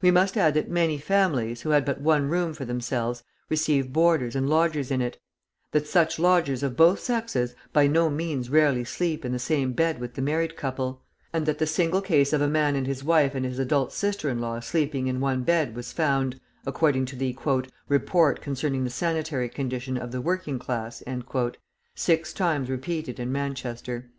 We 0.00 0.12
must 0.12 0.36
add 0.36 0.54
that 0.54 0.70
many 0.70 0.96
families, 0.96 1.62
who 1.62 1.70
had 1.70 1.84
but 1.84 2.00
one 2.00 2.28
room 2.28 2.54
for 2.54 2.64
themselves, 2.64 3.24
receive 3.48 3.92
boarders 3.92 4.36
and 4.36 4.48
lodgers 4.48 4.92
in 4.92 5.00
it, 5.02 5.18
that 5.72 5.88
such 5.88 6.20
lodgers 6.20 6.62
of 6.62 6.76
both 6.76 7.00
sexes 7.00 7.56
by 7.72 7.88
no 7.88 8.10
means 8.10 8.48
rarely 8.48 8.84
sleep 8.84 9.24
in 9.24 9.32
the 9.32 9.40
same 9.40 9.72
bed 9.72 9.98
with 9.98 10.14
the 10.14 10.22
married 10.22 10.56
couple; 10.56 11.02
and 11.32 11.46
that 11.46 11.58
the 11.58 11.66
single 11.66 12.00
case 12.00 12.32
of 12.32 12.40
a 12.40 12.46
man 12.46 12.76
and 12.76 12.86
his 12.86 13.02
wife 13.02 13.34
and 13.34 13.44
his 13.44 13.58
adult 13.58 13.92
sister 13.92 14.28
in 14.28 14.38
law 14.38 14.60
sleeping 14.60 15.08
in 15.08 15.18
one 15.18 15.42
bed 15.42 15.74
was 15.74 15.90
found, 15.92 16.40
according 16.64 17.04
to 17.06 17.16
the 17.16 17.36
"Report 17.88 18.40
concerning 18.40 18.84
the 18.84 18.88
sanitary 18.90 19.48
condition 19.48 19.96
of 19.98 20.12
the 20.12 20.20
working 20.20 20.60
class," 20.60 21.02
six 21.96 22.32
times 22.32 22.70
repeated 22.70 23.18
in 23.18 23.32
Manchester. 23.32 24.10